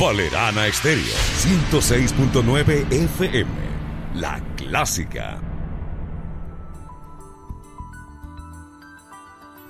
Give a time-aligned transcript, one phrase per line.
[0.00, 1.14] Valerana Estéreo,
[1.70, 3.50] 106.9 FM,
[4.14, 5.40] la clásica.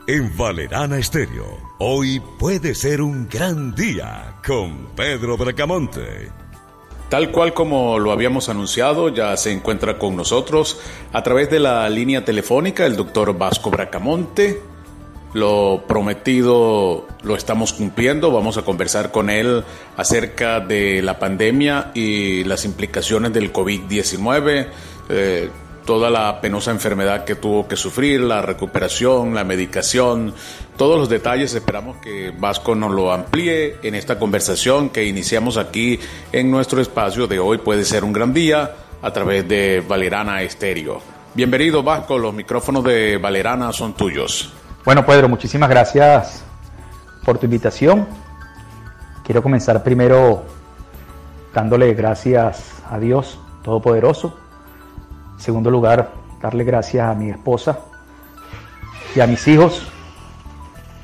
[0.07, 6.31] En Valerana Estéreo, hoy puede ser un gran día con Pedro Bracamonte.
[7.11, 10.81] Tal cual como lo habíamos anunciado, ya se encuentra con nosotros
[11.13, 14.74] a través de la línea telefónica el doctor Vasco Bracamonte.
[15.35, 18.31] Lo prometido lo estamos cumpliendo.
[18.31, 19.65] Vamos a conversar con él
[19.97, 24.69] acerca de la pandemia y las implicaciones del COVID-19
[25.85, 30.35] toda la penosa enfermedad que tuvo que sufrir, la recuperación, la medicación,
[30.77, 31.55] todos los detalles.
[31.55, 35.99] Esperamos que Vasco nos lo amplíe en esta conversación que iniciamos aquí
[36.33, 37.59] en nuestro espacio de hoy.
[37.59, 41.01] Puede ser un gran día a través de Valerana Estéreo.
[41.35, 44.53] Bienvenido Vasco, los micrófonos de Valerana son tuyos.
[44.85, 46.45] Bueno Pedro, muchísimas gracias
[47.25, 48.07] por tu invitación.
[49.25, 50.43] Quiero comenzar primero
[51.55, 54.39] dándole gracias a Dios Todopoderoso
[55.33, 57.79] en segundo lugar, darle gracias a mi esposa
[59.17, 59.91] y a mis hijos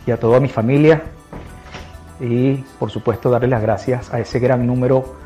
[0.06, 1.02] y a toda mi familia.
[2.20, 5.16] Y por supuesto darle las gracias a ese gran número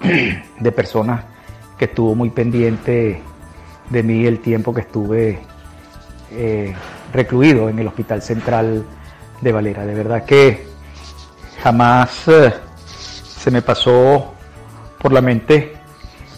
[0.58, 1.24] de personas
[1.76, 3.20] que estuvo muy pendiente
[3.90, 5.38] de mí el tiempo que estuve
[6.30, 6.74] eh,
[7.12, 8.84] recluido en el Hospital Central
[9.40, 9.84] de Valera.
[9.86, 10.66] De verdad que
[11.62, 12.52] jamás eh,
[12.86, 14.34] se me pasó
[14.98, 15.72] por la mente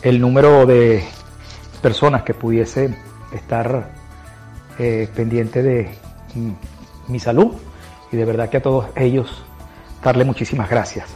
[0.02, 1.04] el número de
[1.80, 2.96] personas que pudiesen
[3.32, 3.90] estar
[4.78, 5.90] eh, pendientes de
[7.08, 7.52] mi salud
[8.10, 9.44] y de verdad que a todos ellos
[10.02, 11.08] darle muchísimas gracias,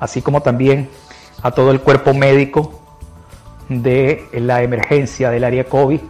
[0.00, 0.88] así como también
[1.42, 2.80] a todo el cuerpo médico
[3.68, 6.00] de la emergencia del área COVID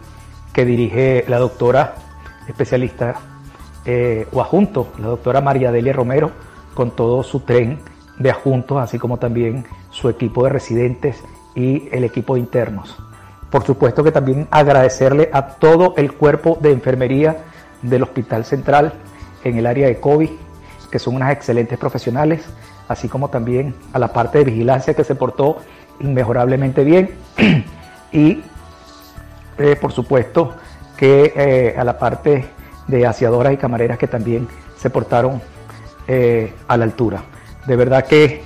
[0.53, 1.95] que dirige la doctora
[2.49, 3.15] especialista
[3.85, 6.31] eh, o adjunto, la doctora María Delia Romero,
[6.73, 7.79] con todo su tren
[8.17, 11.23] de adjuntos, así como también su equipo de residentes
[11.55, 12.97] y el equipo de internos.
[13.49, 17.37] Por supuesto que también agradecerle a todo el cuerpo de enfermería
[17.81, 18.93] del Hospital Central
[19.43, 20.29] en el área de COVID,
[20.91, 22.45] que son unas excelentes profesionales,
[22.87, 25.57] así como también a la parte de vigilancia que se portó
[25.99, 27.11] inmejorablemente bien
[28.11, 28.41] y
[29.57, 30.55] eh, por supuesto
[30.99, 32.45] que eh, a la parte
[32.87, 35.41] de aseadoras y camareras que también se portaron
[36.07, 37.23] eh, a la altura.
[37.65, 38.43] De verdad que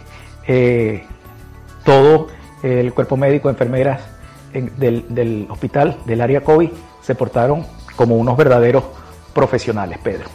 [1.84, 2.28] todo
[2.62, 4.02] el cuerpo médico, enfermeras,
[4.54, 6.70] del, hospital, del área COVID,
[7.02, 7.66] se portaron
[7.96, 8.84] como unos verdaderos
[9.34, 10.30] profesionales, Pedro.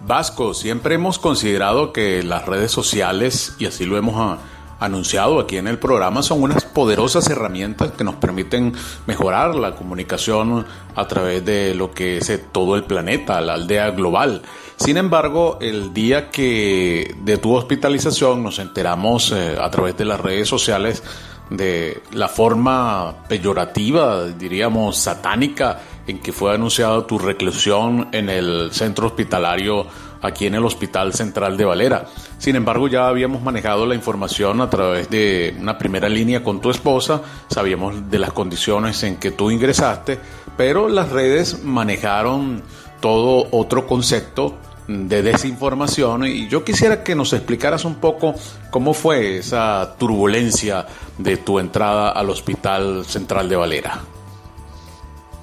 [0.00, 4.38] Vasco, siempre hemos considerado que las redes sociales, y así lo hemos ah,
[4.78, 8.74] anunciado aquí en el programa, son unas poderosas herramientas que nos permiten
[9.06, 14.42] mejorar la comunicación a través de lo que es todo el planeta, la aldea global.
[14.76, 20.20] Sin embargo, el día que de tu hospitalización nos enteramos eh, a través de las
[20.20, 21.02] redes sociales
[21.50, 29.06] de la forma peyorativa, diríamos satánica, en que fue anunciada tu reclusión en el centro
[29.06, 29.86] hospitalario
[30.22, 32.06] aquí en el Hospital Central de Valera.
[32.38, 36.70] Sin embargo, ya habíamos manejado la información a través de una primera línea con tu
[36.70, 40.18] esposa, sabíamos de las condiciones en que tú ingresaste,
[40.56, 42.62] pero las redes manejaron
[43.00, 44.56] todo otro concepto
[44.88, 48.34] de desinformación y yo quisiera que nos explicaras un poco
[48.70, 50.86] cómo fue esa turbulencia
[51.18, 54.00] de tu entrada al Hospital Central de Valera.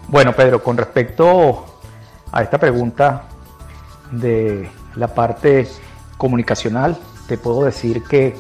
[0.07, 1.66] Bueno, Pedro, con respecto
[2.31, 3.23] a esta pregunta
[4.19, 5.68] de la parte
[6.18, 6.97] comunicacional,
[7.28, 8.35] te puedo decir que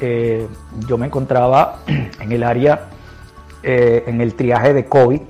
[0.00, 0.46] eh,
[0.86, 2.88] yo me encontraba en el área,
[3.62, 5.20] eh, en el triaje de COVID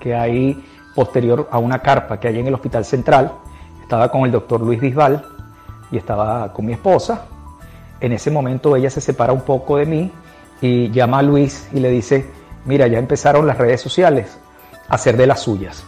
[0.00, 3.32] que hay posterior a una carpa que hay en el Hospital Central
[3.84, 5.22] estaba con el doctor Luis Bisbal
[5.90, 7.26] y estaba con mi esposa.
[8.00, 10.10] En ese momento ella se separa un poco de mí
[10.62, 12.26] y llama a Luis y le dice,
[12.64, 14.38] mira, ya empezaron las redes sociales
[14.88, 15.84] a hacer de las suyas.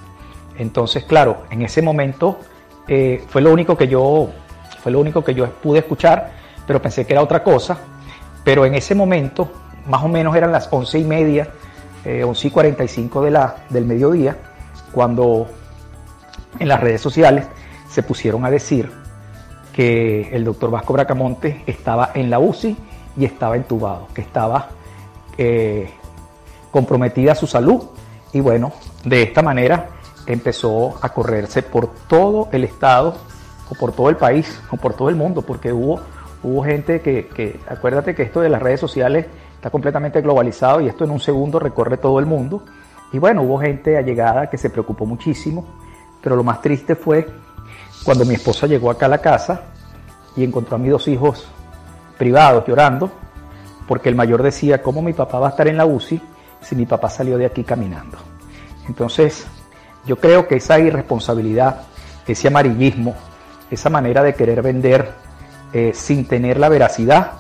[0.59, 2.39] Entonces, claro, en ese momento
[2.89, 4.31] eh, fue lo único que yo
[4.83, 6.31] fue lo único que yo pude escuchar,
[6.65, 7.77] pero pensé que era otra cosa.
[8.45, 9.51] Pero en ese momento,
[9.87, 11.49] más o menos eran las once y media,
[12.05, 14.37] eh, once y cuarenta y cinco de la, del mediodía,
[14.93, 15.49] cuando
[16.61, 17.47] en las redes sociales
[17.91, 18.89] se pusieron a decir
[19.73, 22.77] que el doctor Vasco Bracamonte estaba en la UCI
[23.17, 24.69] y estaba entubado, que estaba
[25.37, 25.91] eh,
[26.71, 27.83] comprometida su salud.
[28.33, 28.73] Y bueno,
[29.05, 29.89] de esta manera
[30.27, 33.17] empezó a correrse por todo el estado,
[33.71, 36.01] o por todo el país, o por todo el mundo, porque hubo,
[36.43, 40.89] hubo gente que, que, acuérdate que esto de las redes sociales está completamente globalizado y
[40.89, 42.63] esto en un segundo recorre todo el mundo.
[43.13, 45.67] Y bueno, hubo gente allegada que se preocupó muchísimo,
[46.23, 47.27] pero lo más triste fue
[48.05, 49.63] cuando mi esposa llegó acá a la casa
[50.37, 51.49] y encontró a mis dos hijos
[52.19, 53.11] privados llorando,
[53.89, 56.21] porque el mayor decía, ¿cómo mi papá va a estar en la UCI
[56.61, 58.19] si mi papá salió de aquí caminando?
[58.89, 59.47] Entonces,
[60.07, 61.83] yo creo que esa irresponsabilidad,
[62.27, 63.15] ese amarillismo,
[63.71, 65.11] esa manera de querer vender
[65.73, 67.33] eh, sin tener la veracidad,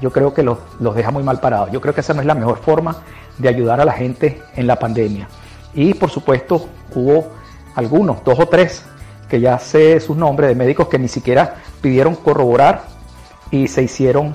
[0.00, 1.70] yo creo que los, los deja muy mal parados.
[1.70, 2.96] Yo creo que esa no es la mejor forma
[3.38, 5.28] de ayudar a la gente en la pandemia.
[5.74, 7.28] Y por supuesto hubo
[7.74, 8.84] algunos, dos o tres,
[9.28, 12.82] que ya sé sus nombres de médicos que ni siquiera pidieron corroborar
[13.50, 14.34] y se hicieron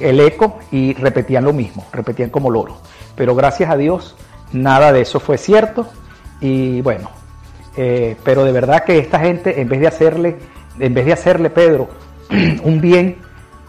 [0.00, 2.78] el eco y repetían lo mismo, repetían como loro.
[3.14, 4.16] Pero gracias a Dios
[4.52, 5.86] nada de eso fue cierto
[6.40, 7.10] y bueno,
[7.76, 10.38] eh, pero de verdad que esta gente en vez de hacerle,
[10.78, 11.88] en vez de hacerle Pedro
[12.64, 13.18] un bien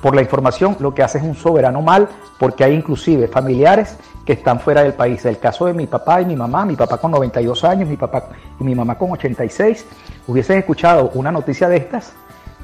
[0.02, 4.34] por la información, lo que hace es un soberano mal porque hay inclusive familiares que
[4.34, 5.24] están fuera del país.
[5.26, 8.30] El caso de mi papá y mi mamá, mi papá con 92 años, mi papá
[8.60, 9.86] y mi mamá con 86,
[10.28, 12.14] hubiesen escuchado una noticia de estas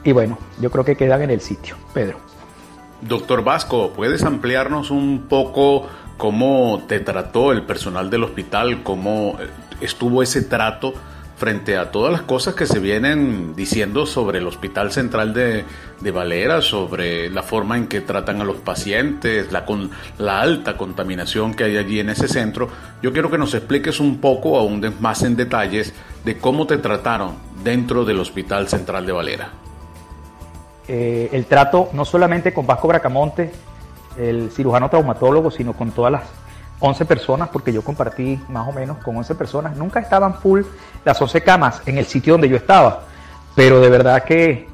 [0.03, 1.75] y bueno, yo creo que quedan en el sitio.
[1.93, 2.17] Pedro.
[3.01, 5.87] Doctor Vasco, ¿puedes ampliarnos un poco
[6.17, 9.47] cómo te trató el personal del hospital, cómo eh,
[9.79, 10.93] estuvo ese trato?
[11.39, 15.63] Frente a todas las cosas que se vienen diciendo sobre el Hospital Central de,
[16.11, 21.53] Valera, sobre la forma en que tratan a los pacientes, la, con, la alta contaminación
[21.53, 22.67] que hay allí en ese centro,
[23.01, 25.93] yo quiero que nos expliques un poco, aún más en detalles,
[26.25, 29.49] de cómo te trataron dentro del Hospital Central de Valera.
[30.89, 33.49] Eh, el trato no solamente con Vasco Bracamonte,
[34.17, 36.23] el cirujano traumatólogo, sino con todas las
[36.79, 39.75] 11 personas, porque yo compartí más o menos con 11 personas.
[39.75, 40.61] Nunca estaban full
[41.03, 43.03] las 11 camas en el sitio donde yo estaba,
[43.55, 44.67] pero de verdad que,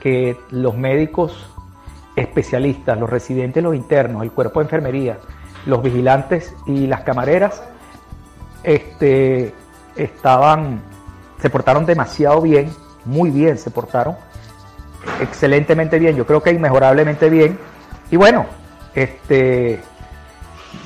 [0.00, 1.46] que los médicos
[2.16, 5.18] especialistas, los residentes, los internos, el cuerpo de enfermería,
[5.66, 7.62] los vigilantes y las camareras,
[8.62, 9.54] este,
[9.94, 10.80] estaban,
[11.40, 12.72] se portaron demasiado bien,
[13.04, 14.16] muy bien se portaron,
[15.20, 17.58] excelentemente bien, yo creo que inmejorablemente bien.
[18.10, 18.46] Y bueno,
[18.94, 19.80] este,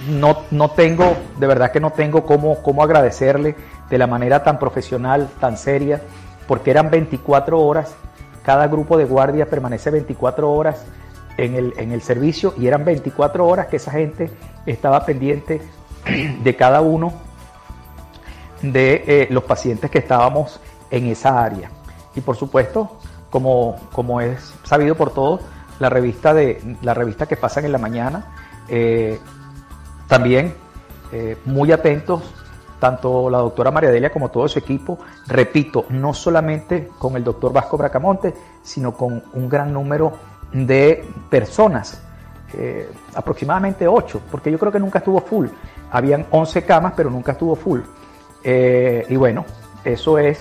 [0.08, 3.56] no, no tengo, de verdad que no tengo cómo, cómo agradecerle
[3.88, 6.00] de la manera tan profesional, tan seria,
[6.46, 7.94] porque eran 24 horas,
[8.44, 10.84] cada grupo de guardia permanece 24 horas
[11.37, 14.31] en el, en el servicio y eran 24 horas que esa gente
[14.66, 15.60] estaba pendiente
[16.42, 17.12] de cada uno
[18.62, 20.60] de eh, los pacientes que estábamos
[20.90, 21.70] en esa área.
[22.14, 22.98] Y por supuesto,
[23.31, 25.40] como, como es sabido por todos,
[25.78, 28.26] la revista, de, la revista que pasan en la mañana,
[28.69, 29.19] eh,
[30.10, 30.52] también
[31.12, 32.20] eh, muy atentos,
[32.80, 34.98] tanto la doctora María Delia como todo su equipo,
[35.28, 40.12] repito, no solamente con el doctor Vasco Bracamonte, sino con un gran número
[40.52, 42.02] de personas,
[42.54, 45.46] eh, aproximadamente 8, porque yo creo que nunca estuvo full.
[45.92, 47.80] Habían 11 camas, pero nunca estuvo full.
[48.42, 49.44] Eh, y bueno,
[49.84, 50.40] eso es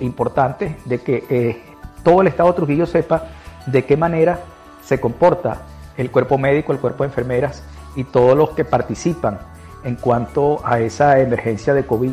[0.00, 3.24] importante de que todo el Estado de Trujillo sepa
[3.66, 4.40] de qué manera
[4.82, 5.60] se comporta
[5.98, 7.62] el cuerpo médico, el cuerpo de enfermeras
[7.98, 9.40] y todos los que participan
[9.82, 12.12] en cuanto a esa emergencia de COVID,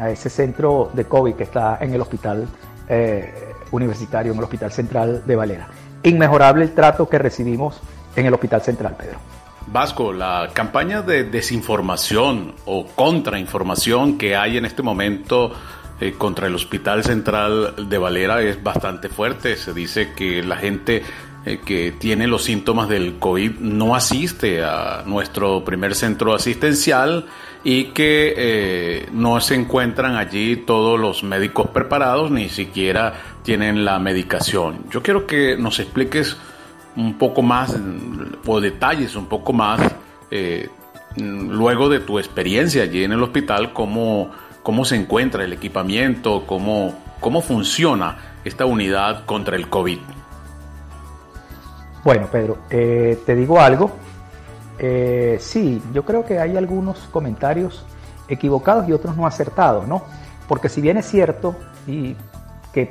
[0.00, 2.48] a ese centro de COVID que está en el hospital
[2.88, 5.68] eh, universitario, en el Hospital Central de Valera.
[6.02, 7.78] Inmejorable el trato que recibimos
[8.16, 9.18] en el Hospital Central, Pedro.
[9.66, 15.52] Vasco, la campaña de desinformación o contrainformación que hay en este momento
[16.00, 19.56] eh, contra el Hospital Central de Valera es bastante fuerte.
[19.56, 21.02] Se dice que la gente
[21.44, 27.26] eh, que tiene los síntomas del COVID no asiste a nuestro primer centro asistencial
[27.64, 33.98] y que eh, no se encuentran allí todos los médicos preparados, ni siquiera tienen la
[33.98, 34.84] medicación.
[34.90, 36.36] Yo quiero que nos expliques
[36.94, 37.76] un poco más
[38.46, 39.80] o detalles un poco más
[40.30, 40.68] eh,
[41.16, 44.30] luego de tu experiencia allí en el hospital, cómo,
[44.62, 49.98] cómo se encuentra el equipamiento, cómo, cómo funciona esta unidad contra el COVID.
[52.04, 53.90] Bueno, Pedro, eh, te digo algo.
[54.78, 57.84] Eh, sí, yo creo que hay algunos comentarios
[58.28, 60.02] equivocados y otros no acertados, ¿no?
[60.48, 61.54] Porque si bien es cierto
[61.86, 62.16] y
[62.72, 62.90] que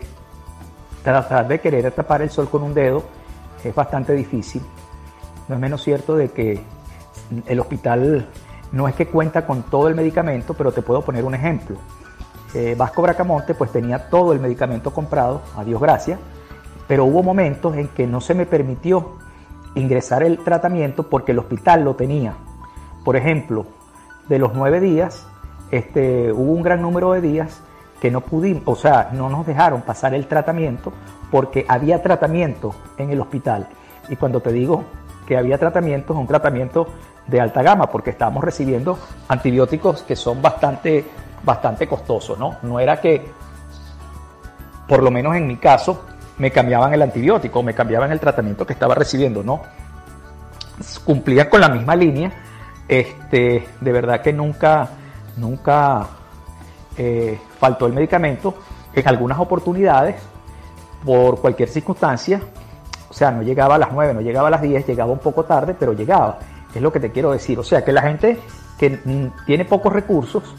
[1.04, 3.04] tratar de querer tapar el sol con un dedo
[3.64, 4.62] es bastante difícil,
[5.48, 6.62] no es menos cierto de que
[7.48, 8.28] el hospital
[8.72, 11.78] no es que cuenta con todo el medicamento, pero te puedo poner un ejemplo.
[12.54, 16.20] Eh, Vasco Bracamonte pues tenía todo el medicamento comprado, a Dios gracias,
[16.92, 19.14] pero hubo momentos en que no se me permitió
[19.76, 22.34] ingresar el tratamiento porque el hospital lo tenía.
[23.06, 23.66] Por ejemplo,
[24.28, 25.26] de los nueve días,
[25.72, 27.62] este, hubo un gran número de días
[28.02, 30.92] que no pudimos, o sea, no nos dejaron pasar el tratamiento
[31.32, 33.70] porque había tratamiento en el hospital.
[34.10, 34.84] Y cuando te digo
[35.26, 36.88] que había tratamiento, es un tratamiento
[37.26, 41.06] de alta gama porque estábamos recibiendo antibióticos que son bastante,
[41.42, 42.58] bastante costosos, ¿no?
[42.64, 43.32] No era que,
[44.90, 46.11] por lo menos en mi caso,
[46.42, 49.62] me cambiaban el antibiótico, me cambiaban el tratamiento que estaba recibiendo, no.
[51.06, 52.32] cumplían con la misma línea.
[52.88, 54.90] Este, de verdad que nunca,
[55.38, 56.08] nunca
[56.98, 58.56] eh, faltó el medicamento.
[58.92, 60.16] En algunas oportunidades,
[61.06, 62.42] por cualquier circunstancia,
[63.08, 65.44] o sea, no llegaba a las 9, no llegaba a las 10, llegaba un poco
[65.46, 66.40] tarde, pero llegaba.
[66.74, 67.60] Es lo que te quiero decir.
[67.60, 68.40] O sea, que la gente
[68.80, 69.00] que
[69.46, 70.56] tiene pocos recursos,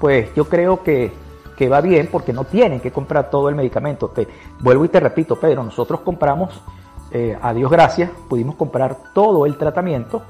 [0.00, 1.12] pues yo creo que,
[1.56, 4.08] que va bien porque no tienen que comprar todo el medicamento.
[4.08, 4.28] Te,
[4.60, 6.60] vuelvo y te repito, Pedro, nosotros compramos,
[7.10, 10.22] eh, a Dios gracias, pudimos comprar todo el tratamiento,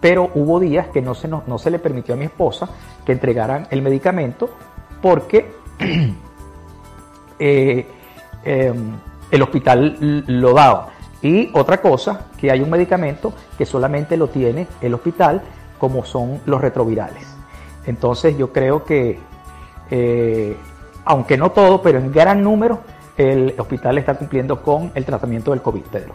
[0.00, 2.68] pero hubo días que no se, no se le permitió a mi esposa
[3.06, 4.50] que entregaran el medicamento
[5.00, 5.52] porque
[7.38, 7.86] eh,
[8.44, 8.92] em,
[9.30, 10.88] el hospital lo daba.
[11.22, 15.40] Y otra cosa, que hay un medicamento que solamente lo tiene el hospital,
[15.78, 17.26] como son los retrovirales.
[17.86, 19.18] Entonces yo creo que
[19.96, 20.56] eh,
[21.04, 22.80] aunque no todo, pero en gran número,
[23.16, 26.14] el hospital está cumpliendo con el tratamiento del COVID, Pedro.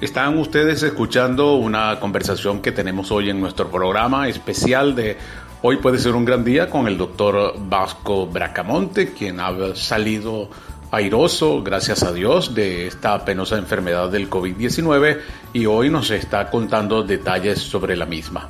[0.00, 5.16] Están ustedes escuchando una conversación que tenemos hoy en nuestro programa especial de
[5.62, 10.48] Hoy puede ser un gran día con el doctor Vasco Bracamonte, quien ha salido
[10.90, 15.18] airoso, gracias a Dios, de esta penosa enfermedad del COVID-19
[15.52, 18.48] y hoy nos está contando detalles sobre la misma.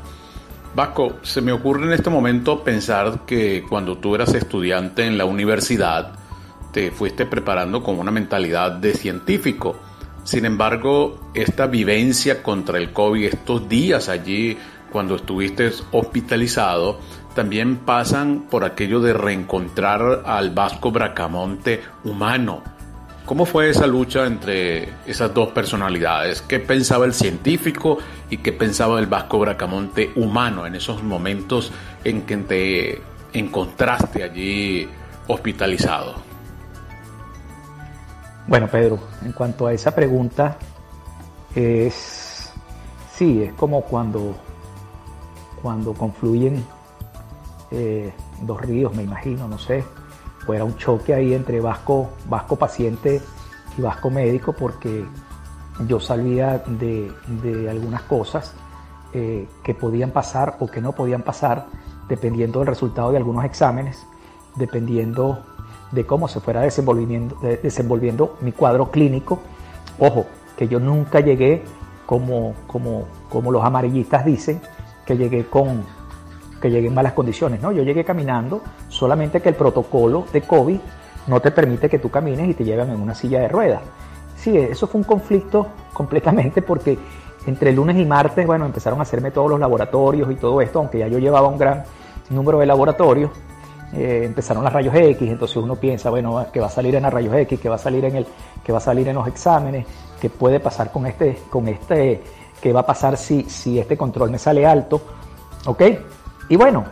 [1.23, 6.13] Se me ocurre en este momento pensar que cuando tú eras estudiante en la universidad,
[6.73, 9.77] te fuiste preparando con una mentalidad de científico.
[10.25, 14.57] Sin embargo, esta vivencia contra el COVID, estos días allí
[14.91, 16.99] cuando estuviste hospitalizado,
[17.35, 22.63] también pasan por aquello de reencontrar al Vasco Bracamonte humano,
[23.25, 26.43] ¿Cómo fue esa lucha entre esas dos personalidades?
[26.43, 27.99] ¿Qué pensaba el científico
[28.29, 31.71] y qué pensaba el Vasco Bracamonte humano en esos momentos
[32.03, 33.03] en que te
[33.39, 34.89] encontraste allí
[35.29, 36.15] hospitalizado?
[38.49, 40.57] Bueno, Pedro, en cuanto a esa pregunta,
[41.55, 42.31] es
[43.21, 44.35] sí, es como cuando,
[45.61, 46.65] cuando confluyen
[47.71, 49.85] eh, dos ríos, me imagino, no sé,
[50.55, 53.21] era un choque ahí entre vasco, vasco paciente
[53.77, 55.05] y vasco médico porque
[55.87, 57.13] yo sabía de,
[57.69, 58.55] algunas cosas
[59.13, 61.67] eh, que podían pasar o que no podían pasar
[62.09, 64.07] dependiendo del resultado de algunos exámenes,
[64.57, 65.41] dependiendo
[65.93, 69.41] de cómo se fuera desenvolviendo, desenvolviendo mi cuadro clínico.
[69.99, 70.27] Ojo,
[70.57, 71.63] que yo nunca llegué
[72.07, 74.61] como, como, como los amarillistas dicen,
[75.07, 75.85] que llegué con,
[76.61, 77.61] que llegue en malas condiciones.
[77.61, 80.79] No, yo llegué caminando, solamente que el protocolo de COVID
[81.27, 83.83] no te permite que tú camines y te llevan en una silla de ruedas.
[84.37, 86.99] Sí, eso fue un conflicto completamente porque
[87.47, 90.99] entre lunes y martes, bueno, empezaron a hacerme todos los laboratorios y todo esto, aunque
[90.99, 91.85] ya yo llevaba un gran
[92.29, 93.31] número de laboratorios.
[93.93, 97.13] Eh, empezaron las rayos X, entonces uno piensa, bueno, que va a salir en las
[97.13, 98.27] rayos X, que va a salir en el,
[98.63, 99.85] que va a salir en los exámenes,
[100.21, 102.23] que puede pasar con este, con este,
[102.61, 105.01] que va a pasar si, si este control me sale alto,
[105.67, 105.83] ¿ok?
[106.51, 106.85] Y bueno,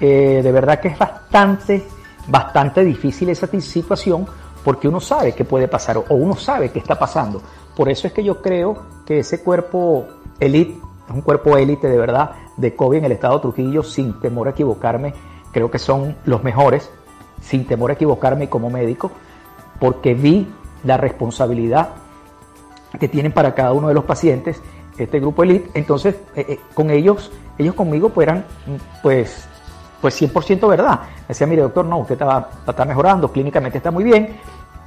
[0.00, 1.84] eh, de verdad que es bastante,
[2.28, 4.26] bastante difícil esa situación
[4.64, 7.42] porque uno sabe qué puede pasar o uno sabe qué está pasando.
[7.76, 10.06] Por eso es que yo creo que ese cuerpo
[10.38, 14.20] élite, es un cuerpo élite de verdad de COVID en el estado de Trujillo, sin
[14.20, 15.14] temor a equivocarme,
[15.50, 16.88] creo que son los mejores,
[17.40, 19.10] sin temor a equivocarme como médico,
[19.80, 20.46] porque vi
[20.84, 21.88] la responsabilidad
[23.00, 24.62] que tienen para cada uno de los pacientes
[24.98, 25.70] este grupo elite.
[25.74, 28.44] Entonces, eh, eh, con ellos ellos conmigo pues eran
[29.02, 29.46] pues,
[30.00, 31.00] pues 100% verdad.
[31.28, 34.36] Decía, mire doctor, no, usted está, está mejorando, clínicamente está muy bien,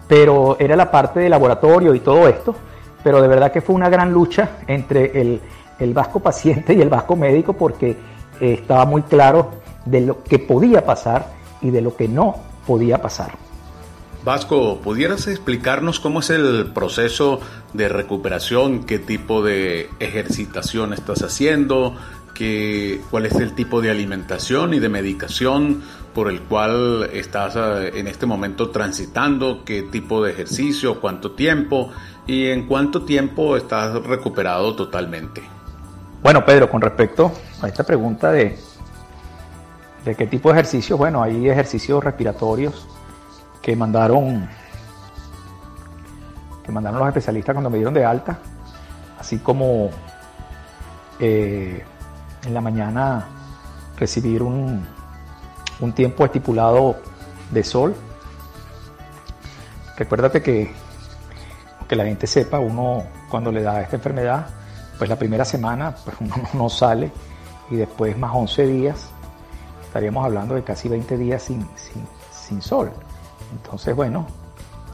[0.08, 2.56] pero era la parte de laboratorio y todo esto,
[3.04, 5.42] pero de verdad que fue una gran lucha entre el,
[5.80, 9.52] el vasco paciente y el vasco médico porque eh, estaba muy claro
[9.86, 11.28] de lo que podía pasar
[11.62, 12.36] y de lo que no
[12.66, 13.45] podía pasar.
[14.26, 17.42] Vasco, ¿pudieras explicarnos cómo es el proceso
[17.74, 18.84] de recuperación?
[18.84, 21.96] ¿Qué tipo de ejercitación estás haciendo?
[23.12, 28.10] cuál es el tipo de alimentación y de medicación por el cual estás eh, en
[28.10, 31.92] este momento transitando, qué tipo de ejercicio, cuánto tiempo
[32.28, 35.44] y en cuánto tiempo estás recuperado totalmente.
[36.22, 38.58] Bueno, Pedro, con respecto a esta pregunta de,
[40.04, 42.86] de qué tipo de ejercicio, bueno, hay ejercicios respiratorios
[43.66, 44.48] que mandaron
[46.64, 48.38] que mandaron los especialistas cuando me dieron de alta,
[49.20, 49.90] así como
[51.20, 51.84] eh,
[52.46, 53.26] en la mañana
[53.98, 54.86] recibir un,
[55.80, 56.98] un tiempo estipulado
[57.50, 57.96] de sol.
[59.98, 60.72] Recuérdate que,
[61.88, 64.46] que la gente sepa, uno cuando le da esta enfermedad,
[65.00, 67.12] pues la primera semana pues uno no sale
[67.72, 69.10] y después más 11 días,
[69.88, 71.68] estaríamos hablando de casi 20 días sin,
[72.32, 72.92] sin, sol.
[73.56, 74.28] Entonces, bueno,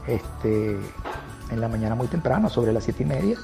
[0.06, 0.78] este,
[1.50, 3.38] en la mañana muy temprano, sobre las 7 y media,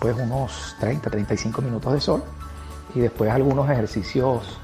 [0.00, 2.24] pues unos 30, 35 minutos de sol
[2.94, 4.58] y después algunos ejercicios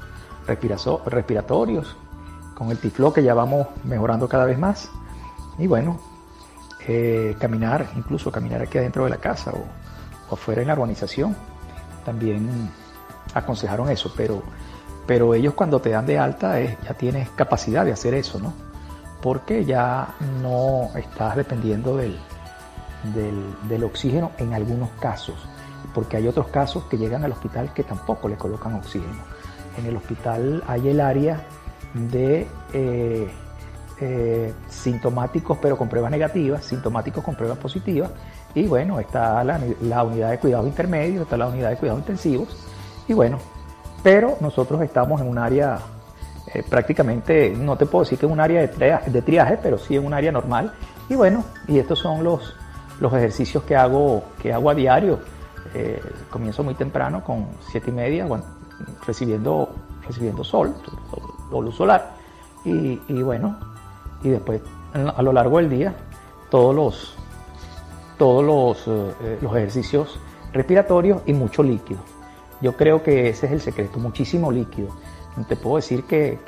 [0.45, 1.95] respiratorios
[2.55, 4.89] con el tiflo que ya vamos mejorando cada vez más.
[5.57, 5.99] Y bueno,
[6.87, 9.63] eh, caminar, incluso caminar aquí adentro de la casa o,
[10.29, 11.35] o afuera en la urbanización,
[12.03, 12.69] también
[13.33, 14.41] aconsejaron eso, pero,
[15.05, 18.72] pero ellos cuando te dan de alta ya tienes capacidad de hacer eso, ¿no?
[19.23, 20.09] Porque ya
[20.41, 22.19] no estás dependiendo del,
[23.69, 25.35] del, oxígeno en algunos casos,
[25.93, 29.23] porque hay otros casos que llegan al hospital que tampoco le colocan oxígeno.
[29.77, 31.41] En el hospital hay el área
[31.93, 33.31] de eh,
[33.99, 38.11] eh, sintomáticos pero con pruebas negativas, sintomáticos con pruebas positivas,
[38.55, 42.67] y bueno, está la, unidad de cuidados intermedios, está la unidad de cuidados intensivos,
[43.07, 43.39] y bueno,
[44.03, 45.79] pero nosotros estamos en un área
[46.53, 48.67] eh, prácticamente, no te puedo decir que es un área de
[49.21, 50.73] triaje, de pero sí en un área normal,
[51.09, 52.55] y bueno, y estos son los,
[52.99, 55.19] los ejercicios que hago, que hago a diario.
[55.73, 58.27] Eh, comienzo muy temprano con siete y media,
[59.07, 59.69] recibiendo,
[60.05, 60.75] recibiendo sol,
[61.51, 62.13] o luz solar.
[62.65, 63.57] Y, bueno,
[64.23, 64.61] y después
[64.93, 65.93] a lo largo del día,
[66.49, 67.15] todos los,
[68.17, 70.19] todos los, eh, los ejercicios
[70.53, 71.99] respiratorios y mucho líquido.
[72.61, 74.89] Yo creo que ese es el secreto, muchísimo líquido.
[75.47, 76.39] Te puedo decir que,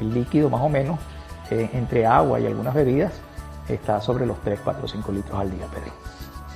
[0.00, 0.98] el líquido más o menos
[1.50, 3.12] eh, entre agua y algunas bebidas
[3.68, 5.92] está sobre los 3, 4, 5 litros al día, Pedro.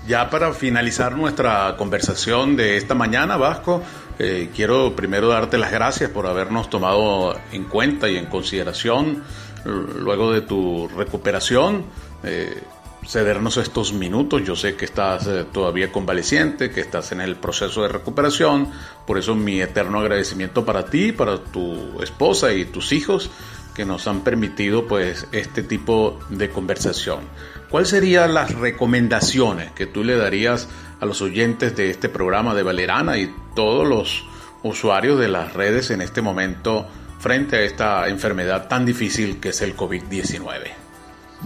[0.07, 3.83] Ya para finalizar nuestra conversación de esta mañana, Vasco,
[4.19, 9.23] eh, quiero primero darte las gracias por habernos tomado en cuenta y en consideración
[9.65, 11.85] luego de tu recuperación.
[12.23, 12.63] Eh,
[13.05, 14.43] cedernos estos minutos.
[14.45, 18.71] Yo sé que estás eh, todavía convaleciente, que estás en el proceso de recuperación.
[19.07, 23.31] Por eso mi eterno agradecimiento para ti, para tu esposa y tus hijos
[23.75, 27.21] que nos han permitido pues este tipo de conversación.
[27.69, 32.63] ¿Cuáles serían las recomendaciones que tú le darías a los oyentes de este programa de
[32.63, 34.25] Valerana y todos los
[34.63, 39.61] usuarios de las redes en este momento frente a esta enfermedad tan difícil que es
[39.61, 40.86] el COVID-19?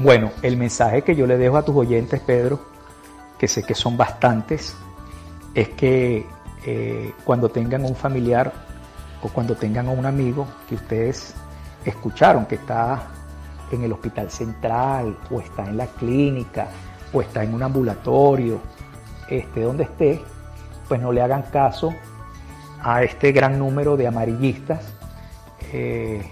[0.02, 2.58] Bueno, el mensaje que yo le dejo a tus oyentes, Pedro,
[3.38, 4.74] que sé que son bastantes,
[5.54, 6.24] es que
[6.64, 8.50] eh, cuando tengan un familiar
[9.22, 11.34] o cuando tengan un amigo que ustedes
[11.84, 13.08] escucharon que está
[13.70, 16.68] en el hospital central o está en la clínica
[17.12, 18.58] o está en un ambulatorio,
[19.28, 20.24] esté donde esté,
[20.88, 21.92] pues no le hagan caso
[22.82, 24.80] a este gran número de amarillistas
[25.74, 26.22] eh,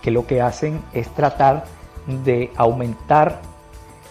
[0.00, 1.76] que lo que hacen es tratar
[2.24, 3.40] de aumentar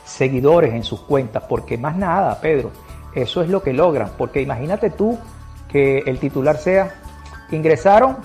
[0.05, 2.71] seguidores en sus cuentas, porque más nada, Pedro,
[3.13, 5.17] eso es lo que logran, porque imagínate tú
[5.67, 6.95] que el titular sea,
[7.51, 8.17] ingresaron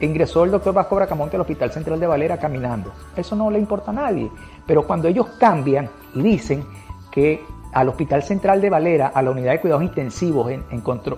[0.00, 2.92] ingresó el doctor Vasco Bracamonte al Hospital Central de Valera caminando.
[3.16, 4.30] Eso no le importa a nadie.
[4.66, 6.64] Pero cuando ellos cambian y dicen
[7.10, 10.60] que al Hospital Central de Valera, a la unidad de cuidados intensivos, eh,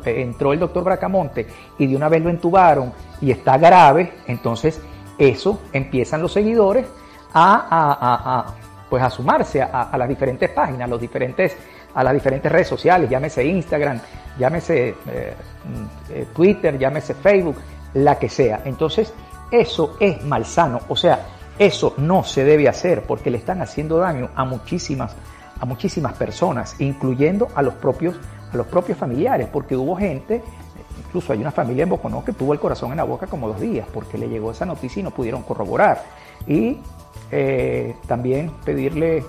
[0.05, 1.47] entró el doctor Bracamonte
[1.79, 4.81] y de una vez lo entubaron y está grave, entonces
[5.19, 6.87] eso empiezan los seguidores
[7.33, 8.47] a,
[8.89, 11.57] pues a sumarse a, las diferentes páginas, los diferentes,
[11.95, 14.01] a las diferentes redes sociales, llámese Instagram,
[14.39, 17.57] llámese eh, mm, eh, Twitter, llámese Facebook,
[17.95, 18.63] la que sea.
[18.65, 19.13] Entonces,
[19.51, 21.21] eso es malsano, o sea,
[21.59, 25.15] eso no se debe hacer porque le están haciendo daño a muchísimas,
[25.59, 28.17] a muchísimas personas, incluyendo a los propios,
[28.53, 30.43] a los propios familiares, porque hubo gente,
[30.99, 33.61] incluso hay una familia en Boconó que tuvo el corazón en la boca como dos
[33.61, 36.03] días, porque le llegó esa noticia y no pudieron corroborar.
[36.47, 36.79] Y
[37.31, 39.25] eh, también pedirle,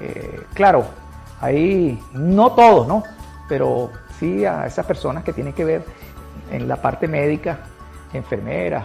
[0.00, 0.84] eh, claro,
[1.40, 3.02] ahí no todos, ¿no?
[3.48, 5.84] Pero sí a esas personas que tienen que ver
[6.50, 7.60] en la parte médica,
[8.12, 8.84] enfermeras,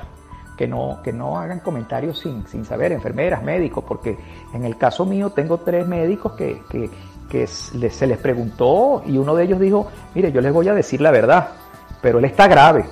[0.58, 4.17] que no, que no hagan comentarios sin, sin saber, enfermeras, médicos, porque
[4.54, 9.60] en el caso mío tengo tres médicos que, se les preguntó y uno de ellos
[9.60, 11.50] dijo, mire, yo les voy a decir la verdad,
[12.02, 12.86] pero él está grave,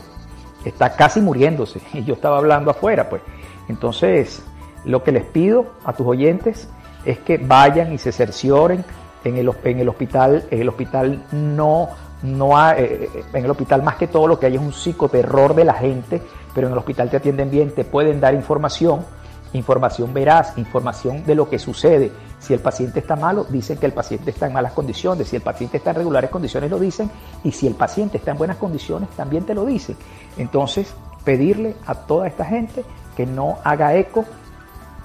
[0.64, 3.24] está casi muriéndose, y yo estaba hablando afuera, pues.
[3.68, 4.44] Entonces,
[4.86, 6.70] lo que les pido a tus oyentes
[7.06, 8.84] es que vayan y se cercioren
[9.24, 11.90] en el, hospital, en el hospital no
[12.22, 15.54] no eh, eh, en el hospital más que todo lo que hay es un psicoterror
[15.54, 16.22] de la gente,
[16.54, 19.06] pero en el hospital te atienden bien, te pueden dar información,
[19.54, 22.12] información veraz, información de lo que sucede.
[22.40, 25.42] Si el paciente está malo, dicen que el paciente está en malas condiciones, si el
[25.42, 27.10] paciente está en regulares condiciones, lo dicen,
[27.44, 29.96] y si el paciente está en buenas condiciones, también te lo dicen.
[30.38, 30.94] Entonces,
[31.24, 32.84] pedirle a toda esta gente
[33.16, 34.26] que no haga eco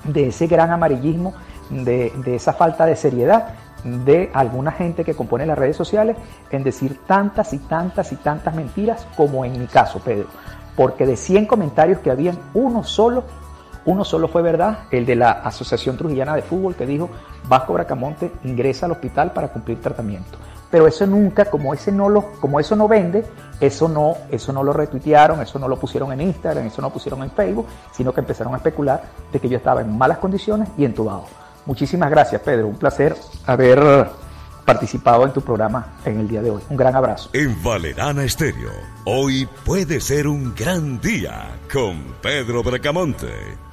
[0.04, 1.34] de ese gran amarillismo,
[1.70, 6.16] de, de esa falta de seriedad, de alguna gente que compone las redes sociales
[6.50, 10.26] en decir tantas y tantas y tantas mentiras como en mi caso, Pedro.
[10.76, 13.24] Porque de 100 comentarios que habían, uno solo,
[13.84, 17.10] uno solo fue verdad, el de la Asociación Trujillana de Fútbol que dijo,
[17.48, 20.38] Vasco Bracamonte ingresa al hospital para cumplir tratamiento.
[20.70, 23.24] Pero eso nunca, como ese no lo, como eso no vende,
[23.60, 26.94] eso no, eso no lo retuitearon, eso no lo pusieron en Instagram, eso no lo
[26.94, 29.02] pusieron en Facebook, sino que empezaron a especular
[29.32, 31.24] de que yo estaba en malas condiciones y entubado.
[31.66, 32.68] Muchísimas gracias, Pedro.
[32.68, 34.08] Un placer haber
[34.64, 36.62] participado en tu programa en el día de hoy.
[36.70, 37.30] Un gran abrazo.
[37.32, 38.70] En Valerana Estéreo,
[39.04, 43.69] hoy puede ser un gran día con Pedro Bracamonte.